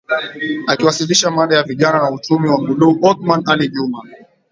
Akiwasilisha 0.67 1.31
mada 1.31 1.55
ya 1.55 1.63
Vijana 1.63 1.97
na 1.99 2.11
Uchumi 2.11 2.49
wa 2.49 2.57
buluu 2.57 2.99
Othman 3.01 3.43
Ali 3.45 3.69
Juma 3.69 4.03